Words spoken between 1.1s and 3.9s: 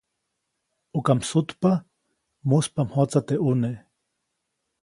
msutpa, muspa mjotsa teʼ ʼune.